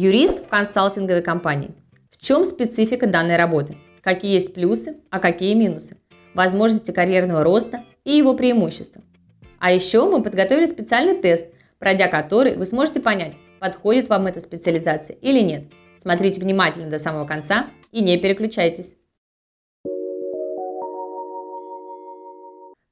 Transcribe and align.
Юрист 0.00 0.44
в 0.44 0.48
консалтинговой 0.48 1.22
компании. 1.22 1.72
В 2.12 2.24
чем 2.24 2.44
специфика 2.44 3.08
данной 3.08 3.34
работы? 3.34 3.78
Какие 4.00 4.34
есть 4.34 4.54
плюсы, 4.54 4.98
а 5.10 5.18
какие 5.18 5.54
минусы? 5.54 5.96
Возможности 6.34 6.92
карьерного 6.92 7.42
роста 7.42 7.82
и 8.04 8.12
его 8.12 8.34
преимущества. 8.34 9.02
А 9.58 9.72
еще 9.72 10.08
мы 10.08 10.22
подготовили 10.22 10.66
специальный 10.66 11.20
тест, 11.20 11.48
пройдя 11.80 12.06
который 12.06 12.56
вы 12.56 12.64
сможете 12.66 13.00
понять, 13.00 13.32
подходит 13.58 14.08
вам 14.08 14.28
эта 14.28 14.40
специализация 14.40 15.16
или 15.16 15.40
нет. 15.40 15.64
Смотрите 16.00 16.40
внимательно 16.40 16.88
до 16.88 17.00
самого 17.00 17.26
конца 17.26 17.66
и 17.90 18.00
не 18.00 18.16
переключайтесь. 18.18 18.94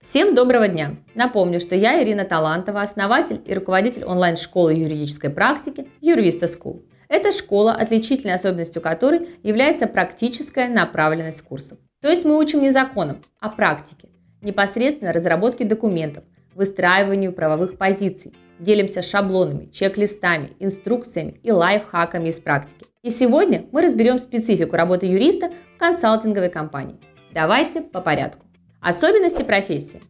Всем 0.00 0.34
доброго 0.34 0.66
дня! 0.66 0.96
Напомню, 1.14 1.60
что 1.60 1.76
я 1.76 2.02
Ирина 2.02 2.24
Талантова, 2.24 2.82
основатель 2.82 3.40
и 3.46 3.54
руководитель 3.54 4.04
онлайн-школы 4.04 4.74
юридической 4.74 5.30
практики 5.30 5.88
Юрвиста 6.00 6.46
School. 6.46 6.82
Эта 7.08 7.32
школа, 7.32 7.72
отличительной 7.72 8.34
особенностью 8.34 8.82
которой 8.82 9.38
является 9.42 9.86
практическая 9.86 10.68
направленность 10.68 11.42
курсов. 11.42 11.78
То 12.02 12.10
есть 12.10 12.24
мы 12.24 12.38
учим 12.38 12.62
не 12.62 12.70
законам, 12.70 13.22
а 13.40 13.48
практике, 13.48 14.08
непосредственно 14.42 15.12
разработке 15.12 15.64
документов, 15.64 16.24
выстраиванию 16.54 17.32
правовых 17.32 17.78
позиций, 17.78 18.34
делимся 18.58 19.02
шаблонами, 19.02 19.66
чек-листами, 19.66 20.50
инструкциями 20.58 21.40
и 21.42 21.52
лайфхаками 21.52 22.28
из 22.28 22.40
практики. 22.40 22.86
И 23.02 23.10
сегодня 23.10 23.66
мы 23.72 23.82
разберем 23.82 24.18
специфику 24.18 24.76
работы 24.76 25.06
юриста 25.06 25.52
в 25.76 25.78
консалтинговой 25.78 26.48
компании. 26.48 26.96
Давайте 27.32 27.82
по 27.82 28.00
порядку. 28.00 28.44
Особенности 28.80 29.42
профессии. 29.42 30.00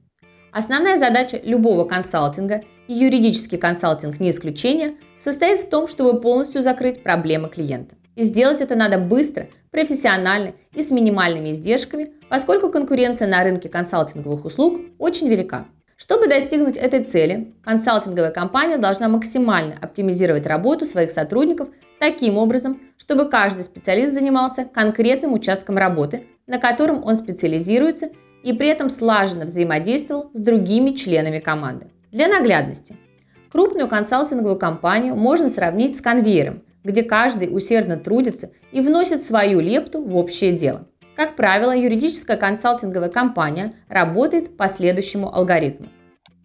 Основная 0.57 0.97
задача 0.97 1.39
любого 1.45 1.85
консалтинга, 1.85 2.63
и 2.89 2.95
юридический 2.95 3.59
консалтинг 3.59 4.19
не 4.21 4.31
исключение, 4.31 4.95
состоит 5.19 5.61
в 5.61 5.69
том, 5.69 5.87
чтобы 5.87 6.19
полностью 6.19 6.63
закрыть 6.63 7.03
проблемы 7.03 7.51
клиента. 7.51 7.95
И 8.15 8.23
сделать 8.23 8.63
это 8.63 8.75
надо 8.75 8.97
быстро, 8.97 9.49
профессионально 9.71 10.55
и 10.73 10.83
с 10.83 10.91
минимальными 10.91 11.51
издержками, 11.51 12.09
поскольку 12.31 12.71
конкуренция 12.71 13.29
на 13.29 13.45
рынке 13.45 13.69
консалтинговых 13.69 14.47
услуг 14.47 14.81
очень 14.99 15.29
велика. 15.29 15.67
Чтобы 15.99 16.27
достигнуть 16.27 16.79
этой 16.79 17.05
цели, 17.05 17.53
консалтинговая 17.63 18.31
компания 18.31 18.79
должна 18.79 19.09
максимально 19.09 19.77
оптимизировать 19.79 20.47
работу 20.47 20.87
своих 20.87 21.11
сотрудников 21.11 21.69
таким 22.01 22.39
образом, 22.39 22.81
чтобы 22.97 23.29
каждый 23.29 23.65
специалист 23.65 24.15
занимался 24.15 24.65
конкретным 24.65 25.35
участком 25.35 25.77
работы, 25.77 26.29
на 26.47 26.59
котором 26.59 27.05
он 27.05 27.17
специализируется 27.17 28.09
и 28.47 28.53
при 28.53 28.69
этом 28.69 28.91
слаженно 28.91 29.45
взаимодействовал 29.45 30.31
с 30.33 30.39
другими 30.39 30.93
членами 30.93 31.41
команды. 31.41 31.89
Для 32.13 32.29
наглядности. 32.29 32.97
Крупную 33.51 33.89
консалтинговую 33.89 34.57
компанию 34.57 35.17
можно 35.17 35.49
сравнить 35.49 35.97
с 35.97 36.01
конвейером, 36.01 36.63
где 36.85 37.03
каждый 37.03 37.49
усердно 37.49 37.97
трудится 37.97 38.53
и 38.71 38.81
вносит 38.81 39.21
свою 39.23 39.59
лепту 39.59 40.01
в 40.01 40.17
общее 40.17 40.53
дело. 40.53 40.87
Как 41.17 41.35
правило, 41.35 41.77
юридическая 41.77 42.37
консалтинговая 42.37 43.09
компания 43.09 43.73
работает 43.89 44.57
по 44.57 44.69
следующему 44.69 45.35
алгоритму. 45.35 45.89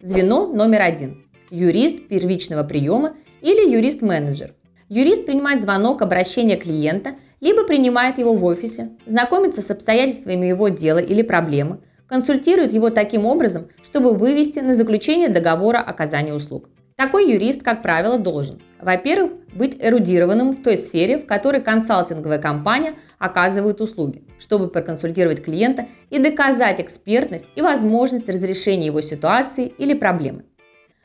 Звено 0.00 0.48
номер 0.48 0.82
один– 0.82 1.24
юрист 1.50 2.08
первичного 2.08 2.64
приема 2.64 3.14
или 3.42 3.72
юрист-менеджер. 3.72 4.54
Юрист 4.88 5.24
принимает 5.24 5.62
звонок 5.62 6.02
обращения 6.02 6.56
клиента, 6.56 7.14
либо 7.40 7.62
принимает 7.62 8.18
его 8.18 8.34
в 8.34 8.44
офисе, 8.44 8.90
знакомится 9.06 9.62
с 9.62 9.70
обстоятельствами 9.70 10.46
его 10.46 10.68
дела 10.68 10.98
или 10.98 11.22
проблемы, 11.22 11.78
консультирует 12.12 12.74
его 12.74 12.90
таким 12.90 13.24
образом, 13.24 13.68
чтобы 13.82 14.12
вывести 14.12 14.58
на 14.58 14.74
заключение 14.74 15.30
договора 15.30 15.78
оказания 15.78 16.34
услуг. 16.34 16.68
Такой 16.94 17.32
юрист, 17.32 17.62
как 17.62 17.80
правило, 17.80 18.18
должен, 18.18 18.60
во-первых, 18.82 19.32
быть 19.54 19.78
эрудированным 19.80 20.50
в 20.50 20.62
той 20.62 20.76
сфере, 20.76 21.16
в 21.16 21.24
которой 21.24 21.62
консалтинговая 21.62 22.38
компания 22.38 22.96
оказывает 23.18 23.80
услуги, 23.80 24.24
чтобы 24.38 24.68
проконсультировать 24.68 25.42
клиента 25.42 25.86
и 26.10 26.18
доказать 26.18 26.80
экспертность 26.80 27.46
и 27.56 27.62
возможность 27.62 28.28
разрешения 28.28 28.88
его 28.88 29.00
ситуации 29.00 29.72
или 29.78 29.94
проблемы. 29.94 30.44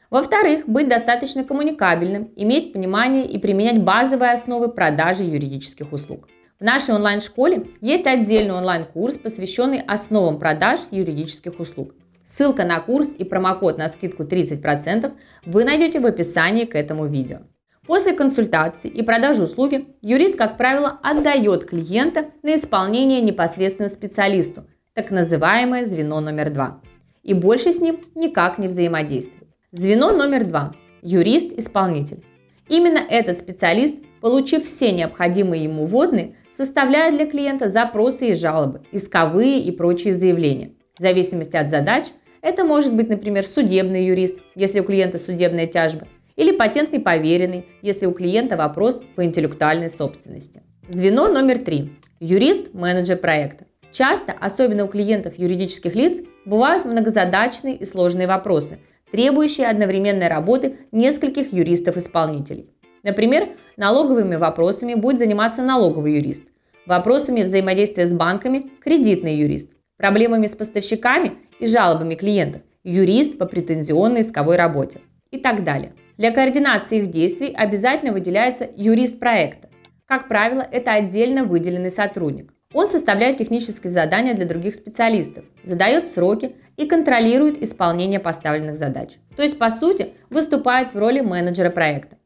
Во-вторых, 0.10 0.68
быть 0.68 0.90
достаточно 0.90 1.46
коммуникабельным, 1.46 2.32
иметь 2.36 2.74
понимание 2.74 3.26
и 3.26 3.38
применять 3.40 3.82
базовые 3.82 4.34
основы 4.34 4.68
продажи 4.68 5.24
юридических 5.24 5.94
услуг. 5.94 6.28
В 6.60 6.64
нашей 6.64 6.96
онлайн-школе 6.96 7.68
есть 7.82 8.08
отдельный 8.08 8.56
онлайн-курс, 8.56 9.18
посвященный 9.18 9.82
основам 9.82 10.40
продаж 10.40 10.82
юридических 10.92 11.60
услуг– 11.60 11.94
Ссылка 12.30 12.66
на 12.66 12.80
курс 12.82 13.14
и 13.18 13.24
промокод 13.24 13.78
на 13.78 13.88
скидку 13.88 14.24
30% 14.24 15.14
вы 15.46 15.64
найдете 15.64 16.00
в 16.00 16.06
описании 16.06 16.66
к 16.66 16.76
этому 16.76 17.06
видео. 17.06 17.40
После 17.86 18.12
консультации 18.12 18.90
и 18.90 19.02
продажи 19.02 19.44
услуги 19.44 19.88
юрист, 20.02 20.36
как 20.36 20.58
правило, 20.58 21.00
отдает 21.02 21.66
клиента 21.66 22.26
на 22.44 22.56
исполнение 22.56 23.22
непосредственно 23.22 23.88
специалисту, 23.88 24.68
так 24.94 25.10
называемое 25.10 25.86
звено 25.86 26.20
номер 26.20 26.52
два, 26.52 26.82
и 27.24 27.34
больше 27.34 27.72
с 27.72 27.80
ним 27.80 28.02
никак 28.14 28.58
не 28.58 28.68
взаимодействует. 28.68 29.48
Звено 29.72 30.12
номер 30.12 30.46
два– 30.46 30.74
юрист-исполнитель. 31.02 32.26
Именно 32.68 33.00
этот 33.10 33.38
специалист, 33.38 33.96
получив 34.20 34.66
все 34.66 34.92
необходимые 34.92 35.64
ему 35.64 35.86
вводные, 35.86 36.36
составляет 36.58 37.16
для 37.16 37.28
клиента 37.28 37.70
запросы 37.70 38.30
и 38.30 38.34
жалобы, 38.34 38.82
исковые 38.92 39.62
и 39.62 39.72
прочие 39.72 40.16
заявления. 40.16 40.72
В 40.98 41.02
зависимости 41.02 41.56
от 41.56 41.70
задач 41.70 42.08
это 42.42 42.64
может 42.64 42.94
быть, 42.94 43.10
например, 43.10 43.46
судебный 43.46 44.06
юрист, 44.06 44.40
если 44.56 44.80
у 44.80 44.84
клиента 44.84 45.20
судебная 45.20 45.68
тяжба, 45.68 46.08
или 46.36 46.52
патентный 46.52 47.00
поверенный, 47.00 47.66
если 47.82 48.08
у 48.08 48.12
клиента 48.12 48.58
вопрос 48.58 49.00
по 49.16 49.24
интеллектуальной 49.24 49.92
собственности. 49.92 50.64
Звено 50.90 51.28
номер 51.28 51.60
три. 51.60 51.92
Юрист-менеджер 52.20 53.18
проекта. 53.18 53.66
Часто, 53.92 54.32
особенно 54.32 54.86
у 54.86 54.88
клиентов 54.88 55.38
юридических 55.38 55.94
лиц, 55.94 56.20
бывают 56.46 56.86
многозадачные 56.86 57.76
и 57.76 57.86
сложные 57.86 58.28
вопросы, 58.28 58.80
требующие 59.12 59.68
одновременной 59.68 60.28
работы 60.28 60.78
нескольких 60.92 61.54
юристов-исполнителей. 61.54 62.70
Например, 63.04 63.50
налоговыми 63.78 64.36
вопросами 64.36 64.96
будет 64.96 65.20
заниматься 65.20 65.62
налоговый 65.62 66.16
юрист, 66.16 66.44
вопросами 66.86 67.44
взаимодействия 67.44 68.08
с 68.08 68.14
банками– 68.14 68.72
кредитный 68.84 69.36
юрист, 69.36 69.70
проблемами 69.98 70.48
с 70.48 70.56
поставщиками 70.56 71.34
и 71.60 71.68
жалобами 71.68 72.16
клиентов, 72.16 72.64
юрист 72.84 73.38
по 73.38 73.46
претензионной 73.46 74.22
исковой 74.22 74.56
работе 74.56 75.02
и 75.32 75.38
так 75.38 75.64
далее. 75.64 75.94
Для 76.18 76.32
координации 76.32 77.00
их 77.00 77.12
действий 77.12 77.54
обязательно 77.56 78.12
выделяется 78.12 78.68
юрист 78.76 79.20
проекта. 79.20 79.70
Как 80.08 80.28
правило, 80.28 80.68
это 80.72 80.94
отдельно 80.94 81.44
выделенный 81.44 81.92
сотрудник. 81.92 82.54
Он 82.74 82.88
составляет 82.88 83.38
технические 83.38 83.92
задания 83.92 84.34
для 84.34 84.46
других 84.46 84.76
специалистов, 84.76 85.46
задает 85.64 86.08
сроки 86.08 86.56
и 86.76 86.86
контролирует 86.86 87.62
исполнение 87.62 88.20
поставленных 88.20 88.78
задач. 88.78 89.12
То 89.36 89.44
есть, 89.44 89.60
по 89.60 89.70
сути, 89.70 90.14
выступает 90.30 90.94
в 90.94 90.98
роли 90.98 91.22
менеджера 91.22 91.70
проекта. 91.70 92.18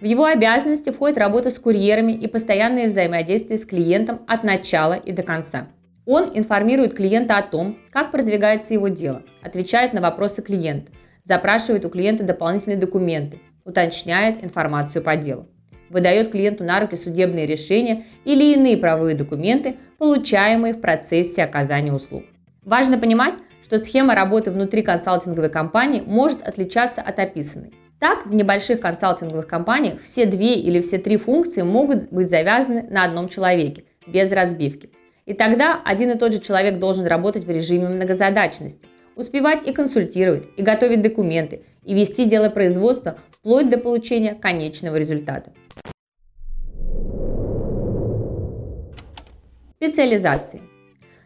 В 0.00 0.04
его 0.04 0.26
обязанности 0.26 0.90
входит 0.90 1.18
работа 1.18 1.50
с 1.50 1.58
курьерами 1.58 2.12
и 2.12 2.28
постоянное 2.28 2.86
взаимодействие 2.86 3.58
с 3.58 3.66
клиентом 3.66 4.20
от 4.28 4.44
начала 4.44 4.94
и 4.94 5.10
до 5.10 5.24
конца. 5.24 5.66
Он 6.06 6.30
информирует 6.34 6.94
клиента 6.94 7.36
о 7.36 7.42
том, 7.42 7.78
как 7.90 8.12
продвигается 8.12 8.74
его 8.74 8.88
дело, 8.88 9.24
отвечает 9.42 9.92
на 9.92 10.00
вопросы 10.00 10.40
клиента, 10.40 10.92
запрашивает 11.24 11.84
у 11.84 11.90
клиента 11.90 12.22
дополнительные 12.22 12.78
документы, 12.78 13.40
уточняет 13.64 14.42
информацию 14.44 15.02
по 15.02 15.16
делу, 15.16 15.48
выдает 15.90 16.30
клиенту 16.30 16.62
на 16.62 16.78
руки 16.78 16.96
судебные 16.96 17.46
решения 17.46 18.06
или 18.24 18.54
иные 18.54 18.76
правовые 18.76 19.16
документы, 19.16 19.76
получаемые 19.98 20.74
в 20.74 20.80
процессе 20.80 21.42
оказания 21.42 21.92
услуг. 21.92 22.22
Важно 22.64 22.98
понимать, 22.98 23.34
что 23.64 23.78
схема 23.78 24.14
работы 24.14 24.52
внутри 24.52 24.82
консалтинговой 24.82 25.50
компании 25.50 26.02
может 26.06 26.40
отличаться 26.46 27.02
от 27.02 27.18
описанной. 27.18 27.72
Так, 27.98 28.26
в 28.26 28.32
небольших 28.32 28.80
консалтинговых 28.80 29.48
компаниях 29.48 30.00
все 30.02 30.24
две 30.24 30.54
или 30.54 30.80
все 30.80 30.98
три 30.98 31.16
функции 31.16 31.62
могут 31.62 32.12
быть 32.12 32.30
завязаны 32.30 32.84
на 32.88 33.04
одном 33.04 33.28
человеке, 33.28 33.84
без 34.06 34.30
разбивки. 34.30 34.90
И 35.26 35.34
тогда 35.34 35.82
один 35.84 36.12
и 36.12 36.16
тот 36.16 36.32
же 36.32 36.38
человек 36.38 36.78
должен 36.78 37.06
работать 37.06 37.44
в 37.44 37.50
режиме 37.50 37.88
многозадачности, 37.88 38.86
успевать 39.16 39.66
и 39.66 39.72
консультировать, 39.72 40.48
и 40.56 40.62
готовить 40.62 41.02
документы, 41.02 41.64
и 41.84 41.92
вести 41.92 42.24
дело 42.24 42.50
производства 42.50 43.18
вплоть 43.32 43.68
до 43.68 43.78
получения 43.78 44.34
конечного 44.36 44.94
результата. 44.96 45.52
Специализации. 49.74 50.60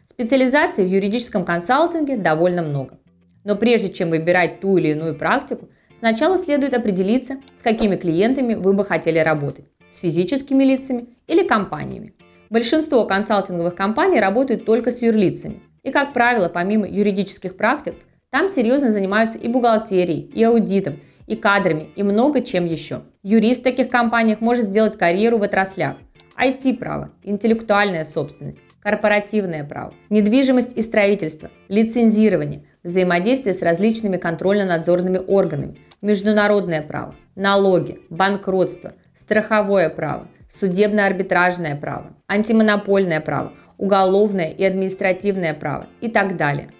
Специализаций 0.08 0.86
в 0.86 0.88
юридическом 0.88 1.44
консалтинге 1.44 2.16
довольно 2.16 2.62
много. 2.62 2.98
Но 3.44 3.56
прежде 3.56 3.90
чем 3.90 4.10
выбирать 4.10 4.60
ту 4.60 4.78
или 4.78 4.88
иную 4.88 5.16
практику, 5.16 5.68
сначала 6.02 6.36
следует 6.36 6.74
определиться, 6.74 7.36
с 7.56 7.62
какими 7.62 7.94
клиентами 7.94 8.54
вы 8.54 8.72
бы 8.72 8.84
хотели 8.84 9.20
работать– 9.20 9.66
с 9.92 10.00
физическими 10.00 10.64
лицами 10.64 11.06
или 11.28 11.46
компаниями. 11.46 12.14
Большинство 12.50 13.04
консалтинговых 13.04 13.76
компаний 13.76 14.18
работают 14.18 14.64
только 14.64 14.90
с 14.90 15.00
юрлицами. 15.00 15.60
И, 15.84 15.92
как 15.92 16.12
правило, 16.12 16.48
помимо 16.48 16.88
юридических 16.88 17.56
практик, 17.56 17.94
там 18.30 18.48
серьезно 18.48 18.90
занимаются 18.90 19.38
и 19.38 19.46
бухгалтерией, 19.46 20.28
и 20.34 20.42
аудитом, 20.42 20.98
и 21.28 21.36
кадрами, 21.36 21.90
и 21.94 22.02
много 22.02 22.40
чем 22.40 22.64
еще. 22.64 23.02
Юрист 23.22 23.60
в 23.60 23.64
таких 23.64 23.88
компаниях 23.88 24.40
может 24.40 24.66
сделать 24.66 24.98
карьеру 24.98 25.38
в 25.38 25.44
отраслях 25.44 25.98
IT-право, 26.36 27.12
интеллектуальная 27.22 28.04
собственность, 28.04 28.58
корпоративное 28.80 29.62
право, 29.62 29.94
недвижимость 30.10 30.76
и 30.76 30.82
строительство, 30.82 31.48
лицензирование, 31.68 32.64
взаимодействие 32.82 33.54
с 33.54 33.62
различными 33.62 34.16
контрольно-надзорными 34.16 35.18
органами, 35.18 35.76
международное 36.02 36.82
право, 36.82 37.14
налоги, 37.36 38.00
банкротство, 38.10 38.94
страховое 39.18 39.88
право, 39.88 40.28
судебно-арбитражное 40.60 41.76
право, 41.76 42.14
антимонопольное 42.28 43.20
право, 43.20 43.52
уголовное 43.78 44.50
и 44.50 44.64
административное 44.64 45.54
право 45.54 45.86
и 46.00 46.08
так 46.08 46.36
далее. 46.36 46.70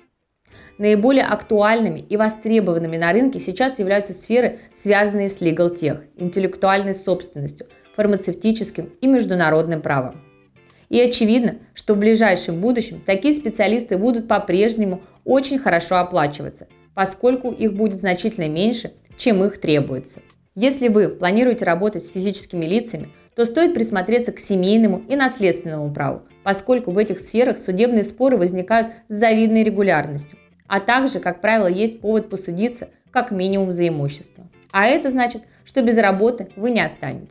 Наиболее 0.78 1.24
актуальными 1.24 2.00
и 2.00 2.16
востребованными 2.16 2.96
на 2.96 3.12
рынке 3.12 3.38
сейчас 3.38 3.78
являются 3.78 4.12
сферы, 4.12 4.58
связанные 4.74 5.30
с 5.30 5.40
legal 5.40 5.78
tech, 5.78 6.02
интеллектуальной 6.16 6.94
собственностью, 6.94 7.66
фармацевтическим 7.94 8.90
и 9.00 9.06
международным 9.06 9.82
правом. 9.82 10.22
И 10.88 11.00
очевидно, 11.00 11.56
что 11.74 11.94
в 11.94 11.98
ближайшем 11.98 12.60
будущем 12.60 13.00
такие 13.04 13.34
специалисты 13.34 13.96
будут 13.96 14.28
по-прежнему 14.28 15.02
очень 15.24 15.58
хорошо 15.58 15.96
оплачиваться, 15.98 16.66
поскольку 16.94 17.50
их 17.50 17.74
будет 17.74 18.00
значительно 18.00 18.48
меньше, 18.48 18.92
чем 19.16 19.44
их 19.44 19.60
требуется. 19.60 20.20
Если 20.54 20.88
вы 20.88 21.08
планируете 21.08 21.64
работать 21.64 22.04
с 22.04 22.10
физическими 22.10 22.66
лицами, 22.66 23.08
то 23.34 23.44
стоит 23.44 23.74
присмотреться 23.74 24.32
к 24.32 24.38
семейному 24.38 25.02
и 25.08 25.16
наследственному 25.16 25.92
праву, 25.92 26.22
поскольку 26.42 26.90
в 26.90 26.98
этих 26.98 27.18
сферах 27.18 27.58
судебные 27.58 28.04
споры 28.04 28.36
возникают 28.36 28.92
с 29.08 29.14
завидной 29.14 29.64
регулярностью, 29.64 30.38
а 30.66 30.80
также, 30.80 31.20
как 31.20 31.40
правило, 31.40 31.66
есть 31.66 32.00
повод 32.00 32.28
посудиться 32.28 32.90
как 33.10 33.30
минимум 33.30 33.72
за 33.72 33.88
имущество. 33.88 34.46
А 34.70 34.86
это 34.86 35.10
значит, 35.10 35.42
что 35.64 35.82
без 35.82 35.96
работы 35.96 36.48
вы 36.56 36.70
не 36.70 36.80
останетесь. 36.80 37.28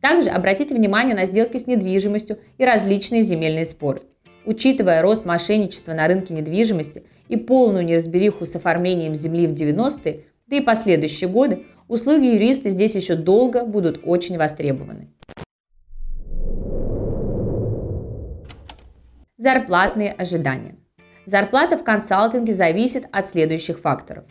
Также 0.00 0.30
обратите 0.30 0.74
внимание 0.74 1.16
на 1.16 1.26
сделки 1.26 1.56
с 1.56 1.66
недвижимостью 1.66 2.38
и 2.56 2.64
различные 2.64 3.22
земельные 3.22 3.66
споры. 3.66 4.00
Учитывая 4.44 5.02
рост 5.02 5.24
мошенничества 5.24 5.92
на 5.92 6.06
рынке 6.06 6.32
недвижимости 6.32 7.02
и 7.28 7.36
полную 7.36 7.84
неразбериху 7.84 8.46
с 8.46 8.54
оформлением 8.54 9.14
земли 9.14 9.46
в 9.46 9.52
90-е, 9.52 10.24
да 10.48 10.56
и 10.56 10.60
последующие 10.60 11.28
годы, 11.28 11.64
услуги 11.88 12.26
юриста 12.26 12.70
здесь 12.70 12.94
еще 12.94 13.14
долго 13.14 13.64
будут 13.64 14.00
очень 14.04 14.38
востребованы. 14.38 15.08
Зарплатные 19.36 20.12
ожидания. 20.12 20.76
Зарплата 21.26 21.76
в 21.76 21.84
консалтинге 21.84 22.54
зависит 22.54 23.04
от 23.12 23.28
следующих 23.28 23.78
факторов. 23.78 24.24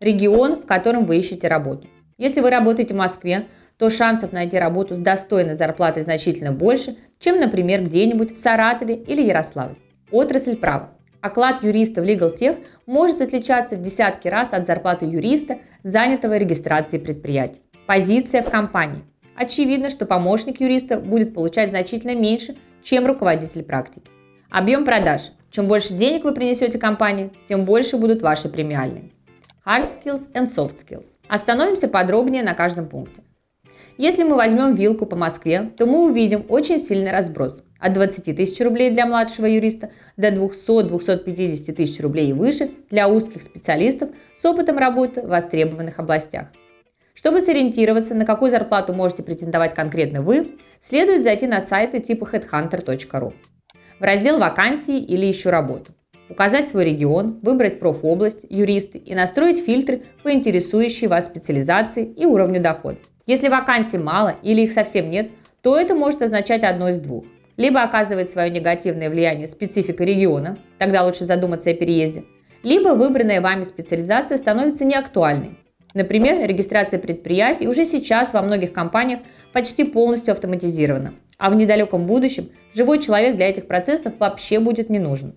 Регион, 0.00 0.62
в 0.62 0.66
котором 0.66 1.06
вы 1.06 1.18
ищете 1.18 1.48
работу. 1.48 1.88
Если 2.18 2.40
вы 2.40 2.50
работаете 2.50 2.94
в 2.94 2.98
Москве, 2.98 3.46
то 3.78 3.90
шансов 3.90 4.32
найти 4.32 4.58
работу 4.58 4.94
с 4.94 4.98
достойной 4.98 5.54
зарплатой 5.54 6.02
значительно 6.02 6.52
больше, 6.52 6.96
чем, 7.18 7.40
например, 7.40 7.82
где-нибудь 7.82 8.34
в 8.34 8.36
Саратове 8.36 8.94
или 8.94 9.22
Ярославле. 9.22 9.76
Отрасль 10.12 10.56
права. 10.56 10.90
Оклад 11.24 11.62
юриста 11.62 12.02
в 12.02 12.04
Legal 12.04 12.36
Tech 12.38 12.66
может 12.84 13.22
отличаться 13.22 13.76
в 13.76 13.80
десятки 13.80 14.28
раз 14.28 14.48
от 14.50 14.66
зарплаты 14.66 15.06
юриста, 15.06 15.56
занятого 15.82 16.36
регистрацией 16.36 17.00
предприятий. 17.00 17.62
Позиция 17.86 18.42
в 18.42 18.50
компании. 18.50 19.04
Очевидно, 19.34 19.88
что 19.88 20.04
помощник 20.04 20.60
юриста 20.60 20.98
будет 20.98 21.32
получать 21.32 21.70
значительно 21.70 22.14
меньше, 22.14 22.56
чем 22.82 23.06
руководитель 23.06 23.62
практики. 23.62 24.10
Объем 24.50 24.84
продаж. 24.84 25.30
Чем 25.50 25.66
больше 25.66 25.94
денег 25.94 26.24
вы 26.24 26.32
принесете 26.32 26.78
компании, 26.78 27.32
тем 27.48 27.64
больше 27.64 27.96
будут 27.96 28.20
ваши 28.20 28.50
премиальные. 28.50 29.10
Hard 29.64 29.98
skills 29.98 30.30
and 30.34 30.54
soft 30.54 30.76
skills. 30.86 31.06
Остановимся 31.26 31.88
подробнее 31.88 32.42
на 32.42 32.52
каждом 32.52 32.86
пункте. 32.86 33.22
Если 33.96 34.24
мы 34.24 34.34
возьмем 34.34 34.74
вилку 34.74 35.06
по 35.06 35.14
Москве, 35.14 35.70
то 35.76 35.86
мы 35.86 36.06
увидим 36.08 36.44
очень 36.48 36.80
сильный 36.80 37.12
разброс 37.12 37.62
от 37.78 37.92
20 37.92 38.36
тысяч 38.36 38.60
рублей 38.60 38.90
для 38.90 39.06
младшего 39.06 39.46
юриста 39.46 39.90
до 40.16 40.30
200-250 40.30 41.72
тысяч 41.72 42.00
рублей 42.00 42.30
и 42.30 42.32
выше 42.32 42.70
для 42.90 43.08
узких 43.08 43.42
специалистов 43.42 44.10
с 44.36 44.44
опытом 44.44 44.78
работы 44.78 45.22
в 45.22 45.28
востребованных 45.28 46.00
областях. 46.00 46.48
Чтобы 47.14 47.40
сориентироваться, 47.40 48.16
на 48.16 48.24
какую 48.24 48.50
зарплату 48.50 48.92
можете 48.92 49.22
претендовать 49.22 49.76
конкретно 49.76 50.22
вы, 50.22 50.56
следует 50.82 51.22
зайти 51.22 51.46
на 51.46 51.60
сайты 51.60 52.00
типа 52.00 52.24
headhunter.ru. 52.24 53.32
В 54.00 54.02
раздел 54.02 54.40
«Вакансии» 54.40 54.98
или 54.98 55.30
«Ищу 55.30 55.50
работу». 55.50 55.92
Указать 56.28 56.68
свой 56.68 56.86
регион, 56.86 57.38
выбрать 57.42 57.78
профобласть, 57.78 58.44
юристы 58.50 58.98
и 58.98 59.14
настроить 59.14 59.64
фильтры 59.64 60.02
по 60.24 60.32
интересующей 60.32 61.06
вас 61.06 61.26
специализации 61.26 62.04
и 62.04 62.26
уровню 62.26 62.60
дохода. 62.60 62.98
Если 63.26 63.48
вакансий 63.48 63.96
мало 63.96 64.36
или 64.42 64.62
их 64.62 64.72
совсем 64.72 65.08
нет, 65.08 65.30
то 65.62 65.78
это 65.78 65.94
может 65.94 66.20
означать 66.20 66.62
одно 66.62 66.90
из 66.90 67.00
двух. 67.00 67.24
Либо 67.56 67.82
оказывает 67.82 68.28
свое 68.28 68.50
негативное 68.50 69.08
влияние 69.08 69.46
специфика 69.46 70.04
региона, 70.04 70.58
тогда 70.78 71.04
лучше 71.04 71.24
задуматься 71.24 71.70
о 71.70 71.74
переезде, 71.74 72.24
либо 72.62 72.90
выбранная 72.90 73.40
вами 73.40 73.64
специализация 73.64 74.36
становится 74.36 74.84
неактуальной. 74.84 75.58
Например, 75.94 76.46
регистрация 76.46 76.98
предприятий 76.98 77.66
уже 77.66 77.86
сейчас 77.86 78.34
во 78.34 78.42
многих 78.42 78.72
компаниях 78.72 79.20
почти 79.54 79.84
полностью 79.84 80.32
автоматизирована, 80.32 81.14
а 81.38 81.48
в 81.48 81.54
недалеком 81.54 82.06
будущем 82.06 82.50
живой 82.74 82.98
человек 82.98 83.36
для 83.36 83.48
этих 83.48 83.66
процессов 83.66 84.14
вообще 84.18 84.58
будет 84.58 84.90
не 84.90 84.98
нужен. 84.98 85.34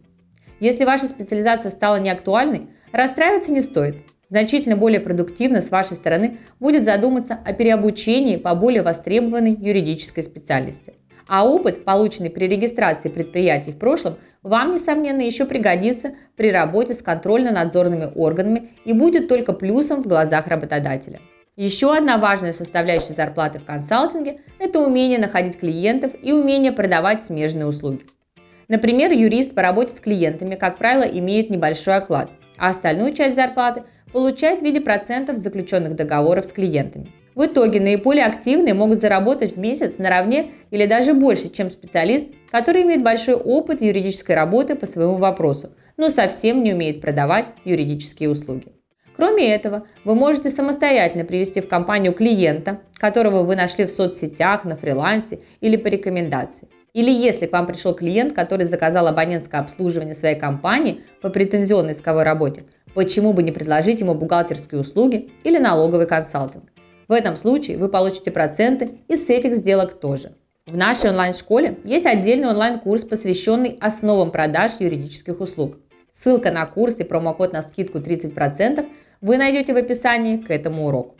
Если 0.59 0.83
ваша 0.83 1.07
специализация 1.07 1.71
стала 1.71 1.97
неактуальной, 1.97 2.67
расстраиваться 2.91 3.53
не 3.53 3.61
стоит– 3.61 3.97
Значительно 4.29 4.75
более 4.75 4.99
продуктивно 4.99 5.61
с 5.61 5.71
вашей 5.71 5.95
стороны 5.95 6.39
будет 6.59 6.83
задуматься 6.83 7.39
о 7.45 7.53
переобучении 7.53 8.35
по 8.35 8.55
более 8.55 8.81
востребованной 8.81 9.55
юридической 9.55 10.23
специальности. 10.23 10.95
А 11.27 11.47
опыт, 11.47 11.83
полученный 11.85 12.29
при 12.29 12.47
регистрации 12.47 13.09
предприятий 13.09 13.71
в 13.71 13.77
прошлом, 13.77 14.17
вам, 14.43 14.73
несомненно, 14.73 15.21
еще 15.21 15.45
пригодится 15.45 16.11
при 16.35 16.51
работе 16.51 16.93
с 16.93 17.01
контрольно-надзорными 17.01 18.11
органами 18.15 18.69
и 18.85 18.93
будет 18.93 19.27
только 19.27 19.53
плюсом 19.53 20.03
в 20.03 20.07
глазах 20.07 20.47
работодателя. 20.47 21.19
Еще 21.55 21.95
одна 21.95 22.17
важная 22.17 22.53
составляющая 22.53 23.13
зарплаты 23.13 23.59
в 23.59 23.65
консалтинге– 23.65 24.41
это 24.59 24.79
умение 24.79 25.19
находить 25.19 25.57
клиентов 25.57 26.13
и 26.21 26.31
умение 26.31 26.71
продавать 26.71 27.23
смежные 27.23 27.65
услуги. 27.65 28.03
Например, 28.67 29.11
юрист 29.11 29.55
по 29.55 29.61
работе 29.61 29.93
с 29.93 29.99
клиентами, 29.99 30.55
как 30.55 30.77
правило, 30.77 31.03
имеет 31.03 31.49
небольшой 31.49 31.95
оклад, 31.95 32.29
а 32.57 32.69
остальную 32.69 33.13
часть 33.13 33.35
зарплаты– 33.35 33.83
получает 34.11 34.61
в 34.61 34.63
виде 34.63 34.81
процентов 34.81 35.37
заключенных 35.37 35.95
договоров 35.95 36.45
с 36.45 36.51
клиентами. 36.51 37.11
В 37.35 37.45
итоге 37.45 37.79
наиболее 37.79 38.25
активные 38.25 38.73
могут 38.73 39.01
заработать 39.01 39.55
в 39.55 39.59
месяц 39.59 39.99
наравне 39.99 40.51
или 40.71 40.87
даже 40.87 41.13
больше, 41.13 41.49
чем 41.49 41.69
специалист, 41.69 42.25
который 42.49 42.81
имеет 42.81 43.03
большой 43.03 43.35
опыт 43.35 43.81
юридической 43.81 44.35
работы 44.35 44.75
по 44.75 44.87
своему 44.87 45.17
вопросу, 45.17 45.71
но 45.97 46.09
совсем 46.09 46.63
не 46.63 46.73
умеет 46.73 46.99
продавать 46.99 47.47
юридические 47.63 48.29
услуги. 48.29 48.67
Кроме 49.15 49.53
этого, 49.53 49.87
вы 50.03 50.15
можете 50.15 50.51
самостоятельно 50.51 51.25
привести 51.25 51.59
в 51.61 51.67
компанию 51.67 52.13
клиента, 52.13 52.81
которого 52.95 53.43
вы 53.43 53.55
нашли 53.55 53.85
в 53.85 53.91
соцсетях, 53.91 54.63
на 54.63 54.75
фрилансе 54.75 55.41
или 55.59 55.75
по 55.75 55.87
рекомендации. 55.87 56.69
Или 56.93 57.11
если 57.11 57.45
к 57.45 57.51
вам 57.51 57.67
пришел 57.67 57.93
клиент, 57.93 58.33
который 58.33 58.65
заказал 58.65 59.07
абонентское 59.07 59.61
обслуживание 59.61 60.15
своей 60.15 60.39
компании 60.39 61.01
по 61.21 61.29
претензионной 61.29 61.93
исковой 61.93 62.23
работе, 62.23 62.63
Почему 62.97 63.31
бы 63.31 63.43
не 63.43 63.51
предложить 63.51 63.99
ему 63.99 64.15
бухгалтерские 64.15 64.81
услуги 64.81 65.29
или 65.43 65.59
налоговый 65.59 66.07
консалтинг? 66.07 66.63
В 67.07 67.11
этом 67.11 67.37
случае 67.37 67.77
вы 67.77 67.89
получите 67.89 68.31
проценты 68.31 68.89
и 69.07 69.17
с 69.17 69.29
этих 69.29 69.53
сделок 69.53 69.99
тоже. 69.99 70.31
В 70.65 70.75
нашей 70.75 71.11
онлайн-школе 71.11 71.77
есть 71.83 72.07
отдельный 72.07 72.47
онлайн-курс, 72.47 73.03
посвященный 73.03 73.77
основам 73.79 74.31
продаж 74.31 74.71
юридических 74.79 75.39
услуг. 75.41 75.75
Ссылка 76.11 76.51
на 76.51 76.65
курс 76.65 76.99
и 76.99 77.03
промокод 77.03 77.53
на 77.53 77.61
скидку 77.61 77.99
30% 77.99 78.87
вы 79.21 79.37
найдете 79.37 79.73
в 79.73 79.77
описании 79.77 80.37
к 80.37 80.49
этому 80.49 80.87
уроку. 80.87 81.15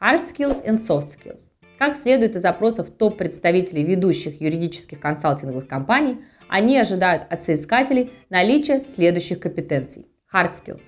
Hard 0.00 0.28
skills 0.34 0.66
and 0.66 0.84
soft 0.84 1.10
skills. 1.16 1.38
Как 1.78 1.96
следует 1.96 2.34
из 2.34 2.42
запросов 2.42 2.90
топ-представителей 2.90 3.84
ведущих 3.84 4.40
юридических 4.40 4.98
консалтинговых 4.98 5.68
компаний, 5.68 6.18
они 6.52 6.78
ожидают 6.78 7.22
от 7.30 7.44
соискателей 7.44 8.12
наличия 8.28 8.82
следующих 8.82 9.40
компетенций. 9.40 10.06
Hard 10.30 10.52
skills. 10.52 10.82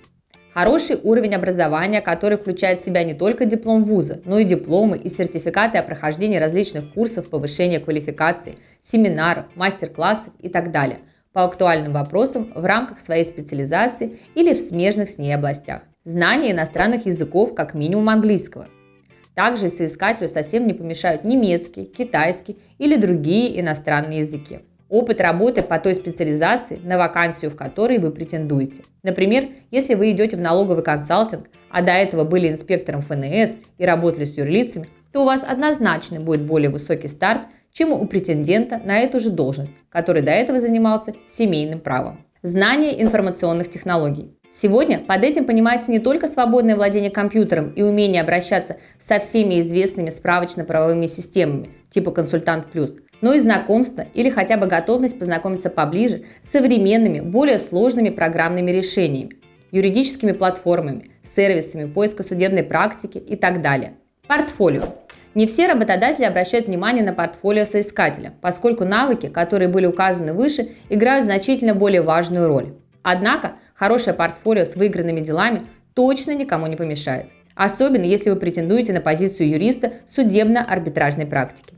Хороший 0.53 1.01
уровень 1.03 1.35
образования, 1.35 2.03
который 2.03 2.37
включает 2.37 2.81
в 2.81 2.85
себя 2.85 3.03
не 3.03 3.15
только 3.15 3.47
диплом 3.47 3.83
вуза, 3.83 4.21
но 4.27 4.39
и 4.39 4.45
дипломы 4.45 4.99
и 4.99 5.09
сертификаты 5.09 5.79
о 5.79 5.83
прохождении 5.83 6.37
различных 6.37 6.93
курсов 6.93 7.31
повышения 7.31 7.81
квалификации, 7.81 8.59
семинаров, 8.83 9.47
мастер-классов 9.55 10.35
и 10.39 10.51
так 10.51 10.71
далее 10.71 10.99
по 11.33 11.45
актуальным 11.45 11.95
вопросам 11.95 12.53
в 12.55 12.65
рамках 12.67 13.01
своей 13.01 13.25
специализации 13.25 14.19
или 14.35 14.53
в 14.53 14.61
смежных 14.61 15.09
с 15.09 15.17
ней 15.17 15.35
областях. 15.35 15.81
Знание 16.05 16.53
иностранных 16.53 17.07
языков, 17.07 17.55
как 17.55 17.73
минимум 17.73 18.11
английского. 18.11 18.69
Также 19.35 19.71
соискателю 19.71 20.29
совсем 20.29 20.67
не 20.67 20.75
помешают 20.75 21.25
немецкий, 21.25 21.87
китайский 21.87 22.59
или 22.77 22.97
другие 22.97 23.59
иностранные 23.59 24.19
языки. 24.19 24.61
Опыт 24.89 25.21
работы 25.21 25.63
по 25.63 25.79
той 25.79 25.95
специализации, 25.95 26.81
на 26.83 26.99
вакансию 26.99 27.51
в 27.51 27.57
которой 27.57 27.99
вы 27.99 28.11
претендуете. 28.11 28.83
Например, 29.03 29.49
если 29.71 29.95
вы 29.95 30.11
идете 30.11 30.37
в 30.37 30.41
налоговый 30.41 30.83
консалтинг, 30.83 31.49
а 31.71 31.83
до 31.83 31.93
этого 31.93 32.25
были 32.25 32.49
инспектором 32.49 33.03
ФНС 33.03 33.57
и 33.79 33.85
работали 33.85 34.25
с 34.25 34.37
юрлицами, 34.37 34.89
то 35.13 35.23
у 35.23 35.25
вас 35.25 35.43
однозначно 35.47 36.21
будет 36.21 36.43
более 36.43 36.71
высокий 36.71 37.09
старт, 37.09 37.43
чем 37.73 37.93
у 37.93 38.07
претендента 38.07 38.81
на 38.85 39.01
эту 39.01 39.21
же 39.21 39.31
должность, 39.31 39.73
который 39.89 40.23
до 40.23 40.31
этого 40.31 40.61
занимался 40.61 41.15
семейным 41.31 41.81
правом. 41.81 42.25
Знание 42.43 43.03
информационных 43.03 43.71
технологий. 43.71 44.37
Сегодня 44.53 45.01
под 45.01 45.25
этим 45.25 45.47
понимается 45.47 45.91
не 45.91 45.99
только 45.99 46.29
свободное 46.29 46.77
владение 46.77 47.11
компьютером 47.11 47.71
и 47.71 47.83
умение 47.83 48.23
обращаться 48.23 48.77
со 49.01 49.19
всеми 49.19 49.61
известными 49.61 50.11
справочно-правовыми 50.11 51.07
системами, 51.07 51.71
типа 51.91 52.13
«Консультант 52.13 52.71
Плюс», 52.71 52.97
но 53.25 53.33
и 53.33 53.39
знакомство 53.39 54.05
или 54.13 54.29
хотя 54.29 54.59
бы 54.59 54.67
готовность 54.67 55.19
познакомиться 55.19 55.71
поближе 55.71 56.25
с 56.43 56.51
современными, 56.51 57.21
более 57.21 57.59
сложными 57.59 58.11
программными 58.11 58.71
решениями, 58.71 59.39
юридическими 59.71 60.33
платформами, 60.33 61.11
сервисами 61.25 61.91
поиска 61.91 62.23
судебной 62.23 62.65
практики 62.65 63.17
и 63.17 63.35
так 63.37 63.63
далее. 63.63 63.95
Портфолио. 64.27 64.83
Не 65.35 65.47
все 65.47 65.67
работодатели 65.69 66.27
обращают 66.27 66.67
внимание 66.67 67.03
на 67.03 67.15
портфолио 67.15 67.65
соискателя, 67.65 68.35
поскольку 68.43 68.85
навыки, 68.85 69.31
которые 69.31 69.69
были 69.69 69.87
указаны 69.87 70.35
выше, 70.35 70.73
играют 70.91 71.25
значительно 71.25 71.75
более 71.75 72.03
важную 72.03 72.47
роль. 72.47 72.75
Однако, 73.03 73.53
хорошее 73.73 74.15
портфолио 74.15 74.67
с 74.67 74.77
выигранными 74.77 75.21
делами 75.21 75.63
точно 75.95 76.35
никому 76.35 76.67
не 76.67 76.77
помешает. 76.77 77.29
Особенно, 77.55 78.05
если 78.05 78.29
вы 78.29 78.37
претендуете 78.37 78.93
на 78.93 79.01
позицию 79.01 79.49
юриста 79.49 79.95
судебно-арбитражной 80.15 81.25
практики. 81.25 81.73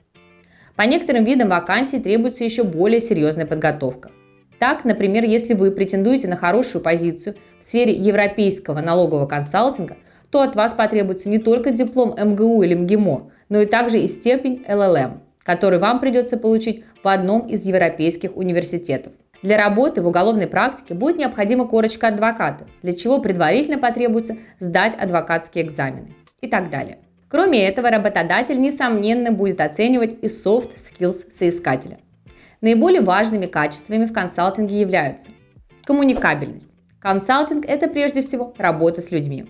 По 0.76 0.82
некоторым 0.82 1.24
видам 1.24 1.48
вакансий 1.48 1.98
требуется 1.98 2.44
еще 2.44 2.62
более 2.62 3.00
серьезная 3.00 3.46
подготовка. 3.46 4.10
Так, 4.58 4.84
например, 4.84 5.24
если 5.24 5.54
вы 5.54 5.70
претендуете 5.70 6.28
на 6.28 6.36
хорошую 6.36 6.82
позицию 6.82 7.36
в 7.60 7.64
сфере 7.64 7.92
европейского 7.92 8.80
налогового 8.80 9.26
консалтинга, 9.26 9.96
то 10.30 10.42
от 10.42 10.54
вас 10.54 10.74
потребуется 10.74 11.28
не 11.28 11.38
только 11.38 11.70
диплом 11.70 12.14
МГУ 12.18 12.62
или 12.62 12.74
МГИМО, 12.74 13.30
но 13.48 13.60
и 13.60 13.66
также 13.66 14.00
и 14.00 14.08
степень 14.08 14.64
ЛЛМ, 14.68 15.22
который 15.44 15.78
вам 15.78 15.98
придется 16.00 16.36
получить 16.36 16.84
в 17.02 17.08
одном 17.08 17.46
из 17.46 17.64
европейских 17.64 18.36
университетов. 18.36 19.12
Для 19.42 19.56
работы 19.56 20.02
в 20.02 20.08
уголовной 20.08 20.46
практике 20.46 20.94
будет 20.94 21.16
необходима 21.16 21.66
корочка 21.66 22.08
адвоката, 22.08 22.66
для 22.82 22.94
чего 22.94 23.18
предварительно 23.18 23.78
потребуется 23.78 24.36
сдать 24.58 24.94
адвокатские 24.94 25.64
экзамены 25.64 26.08
и 26.40 26.48
так 26.48 26.70
далее. 26.70 26.98
Кроме 27.28 27.66
этого, 27.66 27.90
работодатель, 27.90 28.60
несомненно, 28.60 29.32
будет 29.32 29.60
оценивать 29.60 30.22
и 30.22 30.26
soft 30.26 30.76
skills 30.76 31.32
соискателя. 31.32 31.98
Наиболее 32.60 33.00
важными 33.00 33.46
качествами 33.46 34.06
в 34.06 34.12
консалтинге 34.12 34.80
являются 34.80 35.30
коммуникабельность. 35.84 36.68
Консалтинг– 37.00 37.64
это 37.68 37.88
прежде 37.88 38.22
всего 38.22 38.54
работа 38.58 39.02
с 39.02 39.10
людьми. 39.10 39.46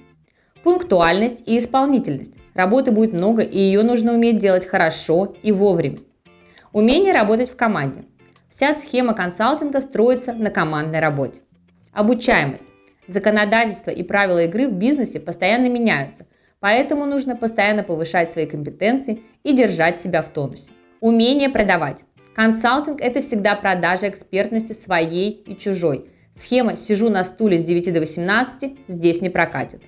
Пунктуальность 0.62 1.42
и 1.46 1.58
исполнительность. 1.58 2.32
Работы 2.54 2.90
будет 2.90 3.12
много, 3.12 3.42
и 3.42 3.58
ее 3.58 3.82
нужно 3.82 4.14
уметь 4.14 4.38
делать 4.38 4.66
хорошо 4.66 5.34
и 5.42 5.52
вовремя. 5.52 5.98
Умение 6.72 7.12
работать 7.12 7.50
в 7.50 7.56
команде. 7.56 8.04
Вся 8.50 8.74
схема 8.74 9.14
консалтинга 9.14 9.80
строится 9.80 10.32
на 10.32 10.50
командной 10.50 11.00
работе. 11.00 11.40
Обучаемость. 11.92 12.64
Законодательство 13.06 13.90
и 13.90 14.02
правила 14.02 14.44
игры 14.44 14.66
в 14.66 14.72
бизнесе 14.72 15.20
постоянно 15.20 15.68
меняются, 15.68 16.26
поэтому 16.60 17.06
нужно 17.06 17.36
постоянно 17.36 17.82
повышать 17.82 18.30
свои 18.30 18.46
компетенции 18.46 19.22
и 19.42 19.52
держать 19.52 20.00
себя 20.00 20.22
в 20.22 20.30
тонусе. 20.30 20.70
Умение 21.00 21.48
продавать. 21.48 22.00
Консалтинг– 22.34 23.00
это 23.02 23.22
всегда 23.22 23.54
продажа 23.54 24.08
экспертности 24.08 24.72
своей 24.72 25.30
и 25.30 25.56
чужой. 25.56 26.10
Схема 26.34 26.76
«сижу 26.76 27.08
на 27.08 27.24
стуле 27.24 27.58
с 27.58 27.64
9 27.64 27.92
до 27.92 28.02
18» 28.02 28.78
здесь 28.88 29.22
не 29.22 29.30
прокатит. 29.30 29.82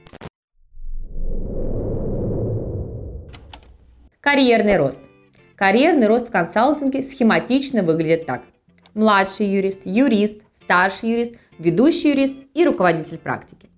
Карьерный 4.20 4.76
рост. 4.76 5.00
Карьерный 5.56 6.06
рост 6.06 6.28
в 6.28 6.30
консалтинге 6.30 7.02
схематично 7.02 7.82
выглядит 7.82 8.26
так. 8.26 8.42
Младший 8.94 9.46
юрист, 9.46 9.80
юрист, 9.84 10.40
старший 10.54 11.10
юрист, 11.10 11.34
ведущий 11.58 12.10
юрист 12.10 12.34
и 12.54 12.64
руководитель 12.64 13.18
практики. 13.18 13.68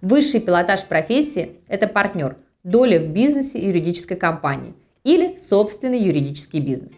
Высший 0.00 0.40
пилотаж 0.40 0.84
профессии– 0.84 1.56
это 1.68 1.88
партнер, 1.88 2.36
доля 2.62 3.00
в 3.00 3.08
бизнесе 3.08 3.58
юридической 3.58 4.14
компании 4.14 4.74
или 5.02 5.36
собственный 5.38 5.98
юридический 5.98 6.60
бизнес. 6.60 6.92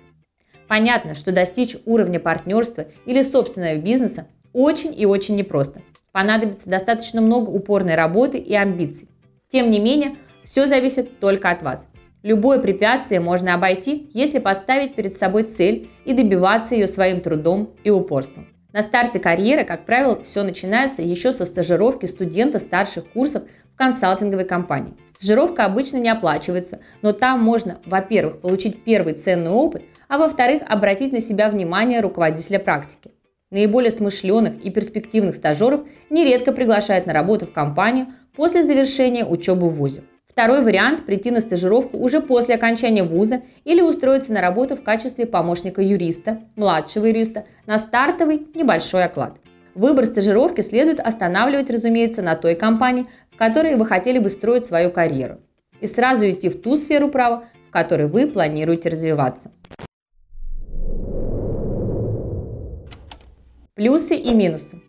Понятно, 0.68 1.14
что 1.14 1.32
достичь 1.32 1.76
уровня 1.86 2.20
партнерства 2.20 2.86
или 3.06 3.22
собственного 3.22 3.76
бизнеса 3.76 4.26
очень 4.52 4.94
и 4.98 5.06
очень 5.06 5.36
непросто. 5.36 5.80
Понадобится 6.12 6.68
достаточно 6.68 7.22
много 7.22 7.48
упорной 7.48 7.94
работы 7.94 8.36
и 8.36 8.54
амбиций. 8.54 9.08
Тем 9.50 9.70
не 9.70 9.80
менее, 9.80 10.16
все 10.44 10.66
зависит 10.66 11.20
только 11.20 11.50
от 11.50 11.62
вас. 11.62 11.86
Любое 12.22 12.58
препятствие 12.58 13.20
можно 13.20 13.54
обойти, 13.54 14.10
если 14.12 14.40
подставить 14.40 14.94
перед 14.94 15.16
собой 15.16 15.44
цель 15.44 15.88
и 16.04 16.12
добиваться 16.12 16.74
ее 16.74 16.86
своим 16.86 17.22
трудом 17.22 17.70
и 17.82 17.88
упорством. 17.88 18.46
На 18.72 18.82
старте 18.82 19.18
карьеры, 19.18 19.64
как 19.64 19.84
правило, 19.84 20.22
все 20.22 20.42
начинается 20.42 21.02
еще 21.02 21.32
со 21.32 21.44
стажировки 21.44 22.06
студента 22.06 22.60
старших 22.60 23.06
курсов 23.08 23.42
в 23.74 23.76
консалтинговой 23.76 24.44
компании. 24.44 24.94
Стажировка 25.16 25.64
обычно 25.64 25.96
не 25.96 26.08
оплачивается, 26.08 26.80
но 27.02 27.12
там 27.12 27.40
можно, 27.40 27.78
во-первых, 27.84 28.40
получить 28.40 28.84
первый 28.84 29.14
ценный 29.14 29.50
опыт, 29.50 29.82
а 30.08 30.18
во-вторых, 30.18 30.62
обратить 30.68 31.12
на 31.12 31.20
себя 31.20 31.50
внимание 31.50 32.00
руководителя 32.00 32.58
практики. 32.58 33.10
Наиболее 33.50 33.90
смышленых 33.90 34.64
и 34.64 34.70
перспективных 34.70 35.34
стажеров 35.34 35.80
нередко 36.08 36.52
приглашают 36.52 37.06
на 37.06 37.12
работу 37.12 37.46
в 37.46 37.52
компанию 37.52 38.06
после 38.36 38.62
завершения 38.62 39.24
учебы 39.24 39.68
в 39.68 39.74
ВУЗе. 39.74 40.04
Второй 40.40 40.62
вариант– 40.62 41.04
прийти 41.06 41.30
на 41.30 41.42
стажировку 41.42 41.98
уже 41.98 42.22
после 42.22 42.54
окончания 42.54 43.02
вуза 43.02 43.42
или 43.64 43.82
устроиться 43.82 44.32
на 44.32 44.40
работу 44.40 44.74
в 44.74 44.82
качестве 44.82 45.26
помощника 45.26 45.82
юриста, 45.82 46.40
младшего 46.56 47.04
юриста, 47.04 47.44
на 47.66 47.78
стартовый 47.78 48.46
небольшой 48.54 49.04
оклад. 49.04 49.36
Выбор 49.74 50.06
стажировки 50.06 50.62
следует 50.62 50.98
останавливать, 50.98 51.68
разумеется, 51.68 52.22
на 52.22 52.36
той 52.36 52.54
компании, 52.54 53.04
в 53.30 53.36
которой 53.36 53.76
вы 53.76 53.84
хотели 53.84 54.18
бы 54.18 54.30
строить 54.30 54.64
свою 54.64 54.90
карьеру. 54.90 55.40
И 55.82 55.86
сразу 55.86 56.24
идти 56.30 56.48
в 56.48 56.62
ту 56.62 56.78
сферу 56.78 57.08
права, 57.08 57.44
в 57.68 57.70
которой 57.70 58.06
вы 58.06 58.26
планируете 58.26 58.88
развиваться. 58.88 59.50
Плюсы 63.74 64.14
и 64.14 64.32
минусы. 64.32 64.80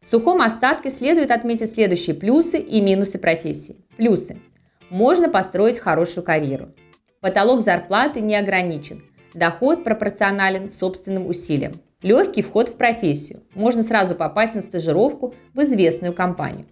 В 0.00 0.06
сухом 0.06 0.40
остатке 0.40 0.90
следует 0.90 1.32
отметить 1.32 1.72
следующие 1.72 2.14
плюсы 2.14 2.58
и 2.58 2.80
минусы 2.80 3.18
профессии. 3.18 3.84
Плюсы– 3.96 4.38
можно 4.92 5.30
построить 5.30 5.78
хорошую 5.78 6.22
карьеру. 6.22 6.74
Потолок 7.20 7.62
зарплаты 7.62 8.20
не 8.20 8.36
ограничен. 8.36 9.02
Доход 9.32 9.84
пропорционален 9.84 10.68
собственным 10.68 11.26
усилиям. 11.26 11.80
Легкий 12.02 12.42
вход 12.42 12.68
в 12.68 12.76
профессию. 12.76 13.42
Можно 13.54 13.84
сразу 13.84 14.14
попасть 14.14 14.54
на 14.54 14.60
стажировку 14.60 15.34
в 15.54 15.62
известную 15.62 16.12
компанию. 16.12 16.66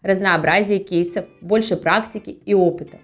Разнообразие 0.00 0.78
кейсов, 0.78 1.24
больше 1.40 1.76
практики 1.76 2.30
и 2.30 2.54
опыта. 2.54 2.98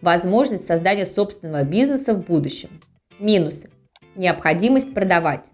Возможность 0.00 0.66
создания 0.66 1.06
собственного 1.06 1.62
бизнеса 1.62 2.12
в 2.12 2.24
будущем. 2.24 2.80
Минусы. 3.20 3.70
Необходимость 4.16 4.94
продавать. 4.94 5.44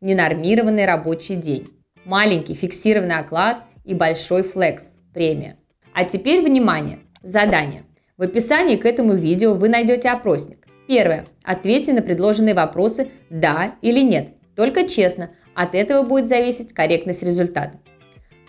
Ненормированный 0.00 0.86
рабочий 0.86 1.34
день. 1.34 1.66
Маленький 2.04 2.54
фиксированный 2.54 3.16
оклад 3.16 3.64
и 3.82 3.94
большой 3.94 4.44
флекс– 4.44 4.84
премия. 5.12 5.56
А 5.92 6.04
теперь 6.04 6.44
внимание! 6.44 7.00
Задание. 7.24 7.82
В 8.16 8.22
описании 8.22 8.76
к 8.76 8.86
этому 8.86 9.12
видео 9.12 9.52
вы 9.52 9.68
найдете 9.68 10.08
опросник. 10.08 10.66
Первое. 10.88 11.26
Ответьте 11.44 11.92
на 11.92 12.00
предложенные 12.00 12.54
вопросы 12.54 13.08
«да» 13.28 13.74
или 13.82 14.00
«нет». 14.00 14.30
Только 14.54 14.88
честно. 14.88 15.32
От 15.54 15.74
этого 15.74 16.02
будет 16.02 16.26
зависеть 16.26 16.72
корректность 16.72 17.22
результата. 17.22 17.78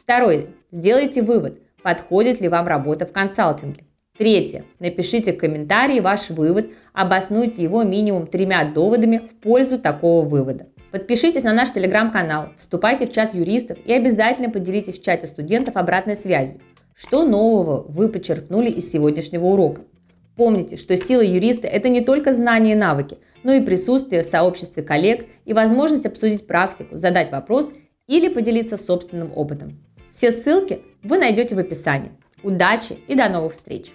Второе. 0.02 0.48
Сделайте 0.72 1.22
вывод, 1.22 1.60
подходит 1.84 2.40
ли 2.40 2.48
вам 2.48 2.66
работа 2.66 3.06
в 3.06 3.12
консалтинге. 3.12 3.84
Третье. 4.18 4.64
Напишите 4.80 5.34
в 5.34 5.38
комментарии 5.38 6.00
ваш 6.00 6.30
вывод, 6.30 6.70
обоснуйте 6.94 7.62
его 7.62 7.84
минимум 7.84 8.26
тремя 8.26 8.64
доводами 8.64 9.18
в 9.18 9.36
пользу 9.36 9.78
такого 9.78 10.26
вывода. 10.26 10.68
Подпишитесь 10.92 11.44
на 11.44 11.52
наш 11.52 11.72
телеграм-канал, 11.74 12.54
вступайте 12.58 13.06
в 13.06 13.12
чат 13.12 13.34
юристов 13.34 13.78
и 13.84 13.92
обязательно 13.92 14.50
поделитесь 14.50 14.98
в 14.98 15.04
чате 15.04 15.28
студентов 15.28 15.76
обратной 15.76 16.16
связью. 16.16 16.62
Что 17.00 17.24
нового 17.24 17.86
вы 17.88 18.10
подчеркнули 18.10 18.72
из 18.72 18.92
сегодняшнего 18.92 19.46
урока? 19.46 19.82
Помните, 20.36 20.78
что 20.78 20.98
сила 20.98 21.22
юриста– 21.22 21.68
это 21.68 21.90
не 21.90 22.02
только 22.02 22.34
знания 22.34 22.72
и 22.72 22.76
навыки, 22.76 23.20
но 23.44 23.54
и 23.54 23.62
присутствие 23.62 24.24
в 24.24 24.26
сообществе 24.26 24.82
коллег 24.82 25.28
и 25.46 25.54
возможность 25.54 26.08
обсудить 26.08 26.48
практику, 26.48 26.98
задать 26.98 27.32
вопрос 27.32 27.72
или 28.08 28.30
поделиться 28.30 28.78
собственным 28.78 29.32
опытом. 29.36 29.78
Все 30.10 30.32
ссылки 30.32 30.82
вы 31.04 31.20
найдете 31.20 31.54
в 31.54 31.60
описании. 31.60 32.14
Удачи 32.42 32.98
и 33.08 33.14
до 33.14 33.30
новых 33.30 33.54
встреч! 33.54 33.92